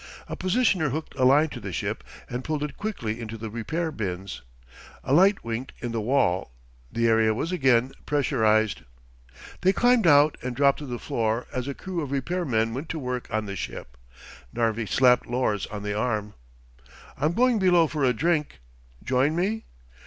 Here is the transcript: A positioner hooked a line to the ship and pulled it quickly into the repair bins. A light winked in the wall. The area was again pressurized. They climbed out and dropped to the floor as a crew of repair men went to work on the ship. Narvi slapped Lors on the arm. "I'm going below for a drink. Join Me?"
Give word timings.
A 0.27 0.35
positioner 0.35 0.89
hooked 0.89 1.13
a 1.13 1.25
line 1.25 1.49
to 1.49 1.59
the 1.59 1.71
ship 1.71 2.03
and 2.27 2.43
pulled 2.43 2.63
it 2.63 2.75
quickly 2.75 3.19
into 3.19 3.37
the 3.37 3.51
repair 3.51 3.91
bins. 3.91 4.41
A 5.03 5.13
light 5.13 5.43
winked 5.43 5.73
in 5.79 5.91
the 5.91 6.01
wall. 6.01 6.51
The 6.91 7.07
area 7.07 7.35
was 7.35 7.51
again 7.51 7.91
pressurized. 8.07 8.81
They 9.61 9.71
climbed 9.73 10.07
out 10.07 10.39
and 10.41 10.55
dropped 10.55 10.79
to 10.79 10.87
the 10.87 10.97
floor 10.97 11.45
as 11.53 11.67
a 11.67 11.75
crew 11.75 12.01
of 12.01 12.09
repair 12.11 12.45
men 12.45 12.73
went 12.73 12.89
to 12.89 12.97
work 12.97 13.27
on 13.31 13.45
the 13.45 13.55
ship. 13.55 13.95
Narvi 14.51 14.87
slapped 14.87 15.27
Lors 15.27 15.67
on 15.67 15.83
the 15.83 15.93
arm. 15.93 16.33
"I'm 17.15 17.33
going 17.33 17.59
below 17.59 17.85
for 17.85 18.03
a 18.03 18.11
drink. 18.11 18.59
Join 19.05 19.35
Me?" 19.35 19.65